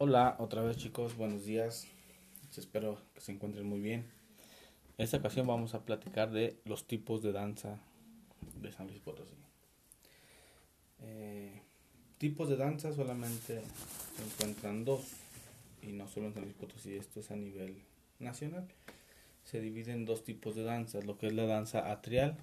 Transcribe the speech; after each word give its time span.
Hola, 0.00 0.36
otra 0.38 0.62
vez 0.62 0.76
chicos, 0.76 1.16
buenos 1.16 1.44
días. 1.44 1.88
Espero 2.56 3.00
que 3.16 3.20
se 3.20 3.32
encuentren 3.32 3.66
muy 3.66 3.80
bien. 3.80 4.06
En 4.96 5.04
esta 5.04 5.16
ocasión 5.16 5.48
vamos 5.48 5.74
a 5.74 5.84
platicar 5.84 6.30
de 6.30 6.60
los 6.64 6.86
tipos 6.86 7.20
de 7.20 7.32
danza 7.32 7.80
de 8.62 8.70
San 8.70 8.86
Luis 8.86 9.00
Potosí. 9.00 9.34
Eh, 11.00 11.62
tipos 12.16 12.48
de 12.48 12.56
danza 12.56 12.92
solamente 12.92 13.60
se 14.16 14.24
encuentran 14.24 14.84
dos, 14.84 15.02
y 15.82 15.88
no 15.88 16.06
solo 16.06 16.28
en 16.28 16.34
San 16.34 16.44
Luis 16.44 16.54
Potosí, 16.54 16.94
esto 16.94 17.18
es 17.18 17.32
a 17.32 17.36
nivel 17.36 17.82
nacional. 18.20 18.68
Se 19.42 19.60
dividen 19.60 19.96
en 19.96 20.04
dos 20.04 20.22
tipos 20.22 20.54
de 20.54 20.62
danzas, 20.62 21.06
lo 21.06 21.18
que 21.18 21.26
es 21.26 21.32
la 21.32 21.46
danza 21.46 21.90
atrial 21.90 22.36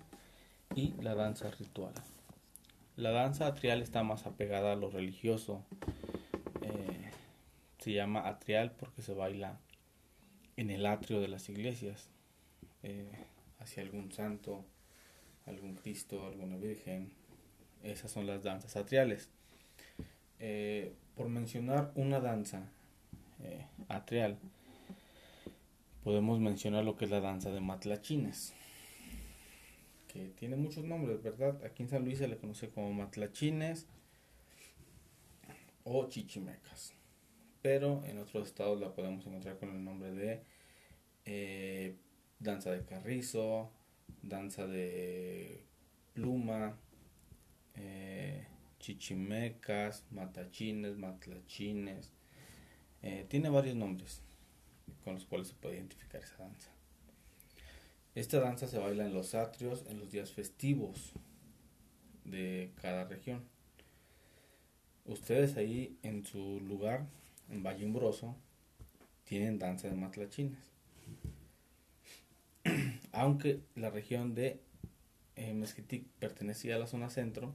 y 0.76 0.92
la 1.02 1.16
danza 1.16 1.52
ritual. 1.52 1.94
La 2.98 3.12
danza 3.12 3.48
atrial 3.48 3.82
está 3.82 4.04
más 4.04 4.26
apegada 4.26 4.74
a 4.74 4.76
lo 4.76 4.90
religioso. 4.90 5.64
Eh, 7.86 7.92
se 7.92 7.94
llama 7.94 8.28
atrial 8.28 8.72
porque 8.72 9.02
se 9.02 9.14
baila 9.14 9.60
en 10.58 10.70
el 10.70 10.86
atrio 10.86 11.22
de 11.22 11.28
las 11.28 11.50
iglesias, 11.50 12.10
eh, 12.84 13.12
hacia 13.60 13.84
algún 13.84 14.12
santo, 14.12 14.66
algún 15.46 15.76
Cristo, 15.76 16.26
alguna 16.26 16.58
Virgen. 16.58 17.12
Esas 17.84 18.12
son 18.12 18.26
las 18.26 18.44
danzas 18.44 18.76
atriales. 18.76 19.30
Eh, 20.40 20.94
por 21.16 21.30
mencionar 21.30 21.92
una 21.96 22.20
danza 22.20 22.70
atrial, 23.90 24.40
podemos 26.04 26.40
mencionar 26.40 26.84
lo 26.84 26.96
que 26.96 27.06
es 27.06 27.12
la 27.12 27.22
danza 27.22 27.52
de 27.52 27.60
matlachines 27.60 28.54
tiene 30.38 30.56
muchos 30.56 30.84
nombres, 30.84 31.22
¿verdad? 31.22 31.64
Aquí 31.66 31.84
en 31.84 31.90
San 31.90 32.06
Luis 32.06 32.20
se 32.20 32.28
le 32.28 32.38
conoce 32.38 32.70
como 32.70 32.94
matlachines 32.94 33.86
o 35.84 36.08
chichimecas. 36.08 36.94
Pero 37.66 38.04
en 38.06 38.20
otros 38.20 38.48
estados 38.48 38.80
la 38.80 38.94
podemos 38.94 39.26
encontrar 39.26 39.58
con 39.58 39.72
el 39.72 39.84
nombre 39.84 40.12
de 40.12 40.44
eh, 41.26 41.96
danza 42.38 42.70
de 42.70 42.86
carrizo, 42.86 43.72
danza 44.22 44.68
de 44.68 45.64
pluma, 46.14 46.78
eh, 47.74 48.46
chichimecas, 48.80 50.06
matachines, 50.12 50.96
matlachines. 51.00 52.12
Eh, 53.02 53.26
tiene 53.30 53.50
varios 53.50 53.76
nombres 53.76 54.22
con 55.04 55.16
los 55.16 55.26
cuales 55.26 55.48
se 55.48 55.56
puede 55.56 55.78
identificar 55.78 56.22
esa 56.22 56.38
danza. 56.38 56.70
Esta 58.14 58.42
danza 58.42 58.68
se 58.68 58.78
baila 58.78 59.08
en 59.08 59.14
los 59.16 59.34
atrios 59.34 59.86
en 59.90 59.98
los 59.98 60.12
días 60.12 60.32
festivos 60.32 61.14
de 62.26 62.74
cada 62.80 63.06
región. 63.06 63.44
Ustedes 65.06 65.58
ahí 65.58 65.98
en 66.04 66.24
su 66.24 66.60
lugar, 66.60 67.08
en 67.50 67.64
Valle 67.64 67.86
Umbroso, 67.86 68.36
tienen 69.24 69.60
danza 69.60 69.88
de 69.88 69.96
matlachines. 69.96 70.58
Aunque 73.12 73.60
la 73.76 73.90
región 73.90 74.36
de 74.36 74.60
eh, 75.36 75.54
Mezquitic 75.54 76.06
pertenecía 76.20 76.76
a 76.76 76.80
la 76.80 76.88
zona 76.88 77.10
centro, 77.10 77.54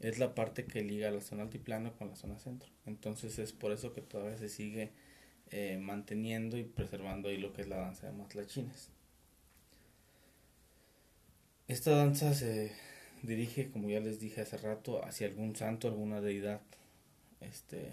es 0.00 0.18
la 0.18 0.34
parte 0.34 0.66
que 0.66 0.82
liga 0.82 1.10
la 1.10 1.20
zona 1.20 1.44
altiplano 1.44 1.92
con 1.96 2.08
la 2.08 2.16
zona 2.16 2.38
centro. 2.38 2.68
Entonces 2.86 3.38
es 3.38 3.52
por 3.52 3.72
eso 3.72 3.92
que 3.92 4.02
todavía 4.02 4.36
se 4.36 4.48
sigue 4.48 4.90
eh, 5.50 5.78
manteniendo 5.80 6.56
y 6.58 6.64
preservando 6.64 7.28
ahí 7.28 7.36
lo 7.36 7.52
que 7.52 7.62
es 7.62 7.68
la 7.68 7.76
danza 7.76 8.08
de 8.08 8.12
matlachines. 8.12 8.90
Esta 11.68 11.92
danza 11.92 12.34
se 12.34 12.72
dirige, 13.22 13.70
como 13.70 13.88
ya 13.88 14.00
les 14.00 14.18
dije 14.18 14.40
hace 14.40 14.56
rato, 14.58 15.04
hacia 15.04 15.28
algún 15.28 15.54
santo, 15.54 15.86
alguna 15.86 16.20
deidad 16.20 16.60
este, 17.40 17.92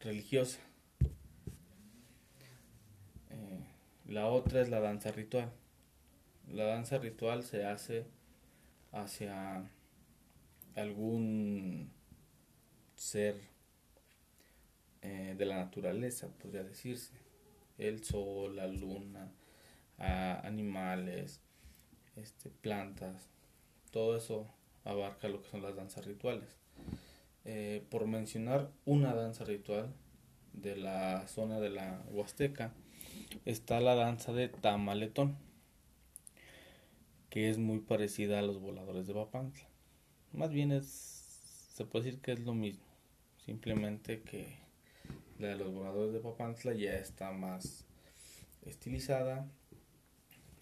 religiosa. 0.00 0.60
Eh, 3.30 3.64
la 4.06 4.26
otra 4.26 4.60
es 4.60 4.68
la 4.68 4.80
danza 4.80 5.12
ritual. 5.12 5.52
La 6.48 6.64
danza 6.64 6.98
ritual 6.98 7.42
se 7.42 7.64
hace 7.64 8.06
hacia 8.92 9.70
algún 10.74 11.90
ser 12.96 13.36
eh, 15.02 15.34
de 15.36 15.44
la 15.44 15.56
naturaleza, 15.56 16.28
podría 16.28 16.62
decirse. 16.62 17.12
El 17.76 18.04
sol, 18.04 18.56
la 18.56 18.66
luna, 18.66 19.30
animales, 19.98 21.40
este, 22.16 22.50
plantas, 22.50 23.28
todo 23.90 24.16
eso 24.16 24.48
abarca 24.84 25.28
lo 25.28 25.42
que 25.42 25.48
son 25.48 25.62
las 25.62 25.76
danzas 25.76 26.06
rituales. 26.06 26.56
Eh, 27.50 27.82
por 27.88 28.06
mencionar 28.06 28.70
una 28.84 29.14
danza 29.14 29.42
ritual 29.42 29.94
de 30.52 30.76
la 30.76 31.26
zona 31.28 31.58
de 31.60 31.70
la 31.70 32.04
Huasteca, 32.10 32.74
está 33.46 33.80
la 33.80 33.94
danza 33.94 34.34
de 34.34 34.50
Tamaletón, 34.50 35.38
que 37.30 37.48
es 37.48 37.56
muy 37.56 37.78
parecida 37.78 38.38
a 38.38 38.42
los 38.42 38.60
voladores 38.60 39.06
de 39.06 39.14
Papantla. 39.14 39.66
Más 40.34 40.50
bien 40.50 40.72
es, 40.72 40.84
se 41.72 41.86
puede 41.86 42.04
decir 42.04 42.20
que 42.20 42.32
es 42.32 42.40
lo 42.40 42.52
mismo, 42.52 42.84
simplemente 43.46 44.20
que 44.20 44.58
la 45.38 45.48
de 45.48 45.56
los 45.56 45.72
voladores 45.72 46.12
de 46.12 46.20
Papantla 46.20 46.74
ya 46.74 46.98
está 46.98 47.32
más 47.32 47.86
estilizada, 48.66 49.50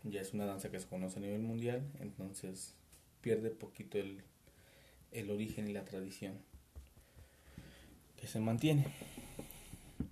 ya 0.04 0.20
es 0.20 0.34
una 0.34 0.46
danza 0.46 0.70
que 0.70 0.78
se 0.78 0.86
conoce 0.86 1.18
a 1.18 1.22
nivel 1.22 1.40
mundial, 1.40 1.82
entonces 1.98 2.76
pierde 3.22 3.50
poquito 3.50 3.98
el, 3.98 4.22
el 5.10 5.32
origen 5.32 5.66
y 5.66 5.72
la 5.72 5.84
tradición 5.84 6.38
se 8.26 8.40
mantiene. 8.40 8.86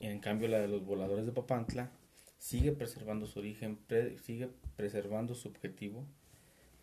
En 0.01 0.21
cambio 0.21 0.49
la 0.49 0.59
de 0.59 0.69
los 0.69 0.85
voladores 0.85 1.27
de 1.27 1.33
Papantla 1.33 1.91
sigue 2.39 2.73
preservando 2.73 3.27
su 3.27 3.39
origen, 3.39 3.79
sigue 4.23 4.51
preservando 4.77 5.35
su 5.35 5.49
objetivo, 5.49 6.05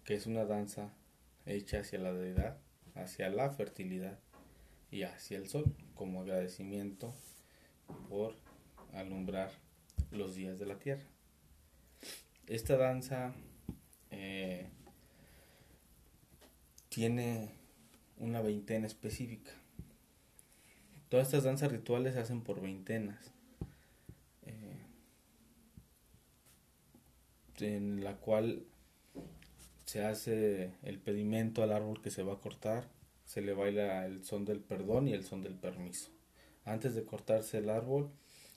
que 0.03 0.15
es 0.15 0.25
una 0.25 0.45
danza 0.45 0.93
hecha 1.45 1.79
hacia 1.79 1.99
la 1.99 2.13
deidad, 2.13 2.57
hacia 2.95 3.29
la 3.29 3.49
fertilidad 3.51 4.19
y 4.89 5.03
hacia 5.03 5.37
el 5.37 5.47
sol, 5.47 5.75
como 5.95 6.21
agradecimiento 6.21 7.13
por 8.09 8.35
alumbrar 8.93 9.51
los 10.11 10.35
días 10.35 10.59
de 10.59 10.65
la 10.65 10.79
tierra. 10.79 11.05
Esta 12.47 12.75
danza 12.75 13.33
eh, 14.09 14.67
tiene 16.89 17.49
una 18.17 18.41
veintena 18.41 18.87
específica. 18.87 19.51
Todas 21.11 21.27
estas 21.27 21.44
danzas 21.44 21.73
rituales 21.73 22.13
se 22.13 22.22
hacen 22.22 22.39
por 22.39 22.61
veintenas. 22.61 23.33
Eh, 24.45 24.77
en 27.59 28.01
la 28.01 28.16
cual 28.16 28.63
se 29.83 30.05
hace 30.05 30.72
el 30.83 30.99
pedimento 30.99 31.63
al 31.63 31.73
árbol 31.73 32.01
que 32.01 32.11
se 32.11 32.23
va 32.23 32.35
a 32.35 32.39
cortar, 32.39 32.88
se 33.25 33.41
le 33.41 33.51
baila 33.51 34.05
el 34.05 34.23
son 34.23 34.45
del 34.45 34.61
perdón 34.61 35.09
y 35.09 35.11
el 35.11 35.25
son 35.25 35.41
del 35.41 35.55
permiso. 35.55 36.11
Antes 36.63 36.95
de 36.95 37.03
cortarse 37.03 37.57
el 37.57 37.69
árbol, 37.69 38.09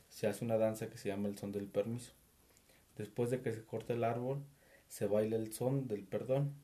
se 0.09 0.29
hace 0.29 0.45
una 0.45 0.57
danza 0.57 0.89
que 0.89 0.97
se 0.97 1.09
llama 1.09 1.27
el 1.27 1.37
son 1.37 1.51
del 1.51 1.67
permiso. 1.67 2.13
Después 2.97 3.31
de 3.31 3.41
que 3.41 3.53
se 3.53 3.65
corta 3.65 3.95
el 3.95 4.05
árbol, 4.05 4.45
se 4.87 5.09
baila 5.09 5.35
el 5.35 5.53
son 5.53 5.89
del 5.89 6.05
perdón, 6.05 6.55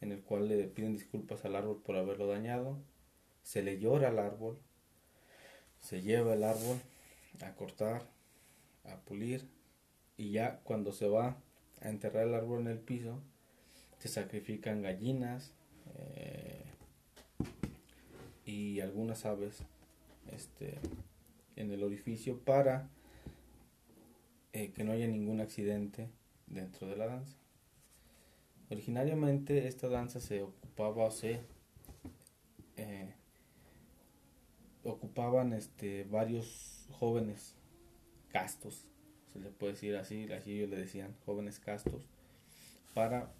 en 0.00 0.10
el 0.10 0.22
cual 0.22 0.48
le 0.48 0.68
piden 0.68 0.94
disculpas 0.94 1.44
al 1.44 1.54
árbol 1.54 1.82
por 1.84 1.96
haberlo 1.96 2.28
dañado, 2.28 2.78
se 3.42 3.62
le 3.62 3.78
llora 3.78 4.08
al 4.08 4.18
árbol, 4.18 4.58
se 5.92 6.00
lleva 6.00 6.32
el 6.32 6.42
árbol 6.42 6.80
a 7.42 7.52
cortar, 7.52 8.02
a 8.84 8.96
pulir, 9.00 9.46
y 10.16 10.30
ya 10.30 10.60
cuando 10.64 10.90
se 10.90 11.06
va 11.06 11.36
a 11.82 11.88
enterrar 11.90 12.26
el 12.26 12.34
árbol 12.34 12.60
en 12.60 12.68
el 12.68 12.78
piso, 12.78 13.20
se 13.98 14.08
sacrifican 14.08 14.80
gallinas 14.80 15.52
eh, 15.94 16.64
y 18.46 18.80
algunas 18.80 19.26
aves 19.26 19.58
este, 20.30 20.78
en 21.56 21.70
el 21.70 21.82
orificio 21.82 22.38
para 22.38 22.88
eh, 24.54 24.72
que 24.72 24.84
no 24.84 24.92
haya 24.92 25.06
ningún 25.06 25.42
accidente 25.42 26.08
dentro 26.46 26.88
de 26.88 26.96
la 26.96 27.04
danza. 27.04 27.36
Originariamente 28.70 29.68
esta 29.68 29.88
danza 29.88 30.20
se 30.20 30.40
ocupaba 30.40 31.04
o 31.04 31.10
se 31.10 31.40
eh, 32.78 33.12
ocupaban 34.84 35.52
este, 35.52 36.04
varios 36.04 36.86
jóvenes 36.90 37.54
castos, 38.28 38.86
se 39.32 39.40
le 39.40 39.50
puede 39.50 39.72
decir 39.72 39.96
así, 39.96 40.30
así 40.32 40.52
ellos 40.52 40.70
le 40.70 40.76
decían, 40.76 41.14
jóvenes 41.24 41.58
castos, 41.58 42.06
para 42.94 43.32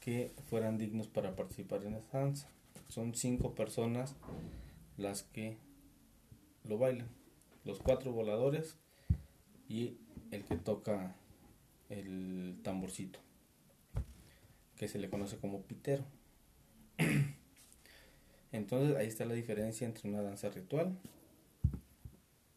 que 0.00 0.32
fueran 0.48 0.78
dignos 0.78 1.08
para 1.08 1.34
participar 1.36 1.84
en 1.84 1.94
esta 1.94 2.18
danza. 2.18 2.48
Son 2.88 3.14
cinco 3.14 3.54
personas 3.54 4.14
las 4.96 5.24
que 5.24 5.58
lo 6.64 6.78
bailan, 6.78 7.08
los 7.64 7.80
cuatro 7.80 8.12
voladores 8.12 8.76
y 9.68 9.96
el 10.30 10.44
que 10.44 10.56
toca 10.56 11.16
el 11.88 12.58
tamborcito, 12.62 13.18
que 14.76 14.88
se 14.88 14.98
le 14.98 15.10
conoce 15.10 15.38
como 15.38 15.62
pitero. 15.62 16.04
Entonces 18.56 18.96
ahí 18.96 19.06
está 19.06 19.26
la 19.26 19.34
diferencia 19.34 19.86
entre 19.86 20.08
una 20.08 20.22
danza 20.22 20.48
ritual 20.48 20.96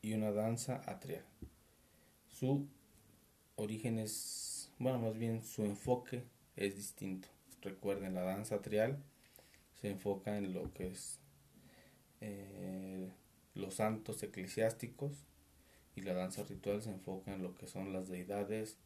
y 0.01 0.13
una 0.13 0.31
danza 0.31 0.81
atrial. 0.86 1.25
Su 2.30 2.68
origen 3.57 4.00
es, 4.00 4.72
bueno, 4.80 5.00
más 5.00 5.18
bien 5.18 5.44
su 5.44 5.66
enfoque 5.66 6.24
es 6.56 6.78
distinto. 6.78 7.28
Recuerden, 7.62 8.13
la 8.13 8.22
danza 8.22 8.56
atrial 8.56 8.98
se 9.81 9.90
enfoca 9.90 10.38
en 10.38 10.54
lo 10.54 10.74
que 10.74 10.88
es 10.88 11.19
eh, 12.22 13.10
los 13.54 13.75
santos 13.75 14.24
eclesiásticos 14.24 15.25
y 15.98 16.02
la 16.02 16.13
danza 16.13 16.44
ritual 16.44 16.81
se 16.81 16.92
enfoca 16.92 17.34
en 17.34 17.44
lo 17.44 17.56
que 17.56 17.68
son 17.68 17.92
las 17.92 18.07
deidades 18.07 18.78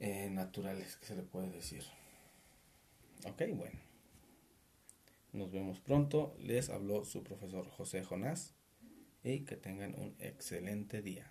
eh, 0.00 0.28
naturales, 0.28 0.96
que 0.96 1.06
se 1.06 1.14
le 1.14 1.22
puede 1.22 1.50
decir. 1.50 1.84
Ok, 3.24 3.42
bueno. 3.54 3.87
Nos 5.38 5.52
vemos 5.52 5.78
pronto. 5.78 6.34
Les 6.40 6.68
habló 6.68 7.04
su 7.04 7.22
profesor 7.22 7.68
José 7.68 8.02
Jonás 8.02 8.56
y 9.22 9.44
que 9.44 9.56
tengan 9.56 9.94
un 9.94 10.16
excelente 10.18 11.00
día. 11.00 11.30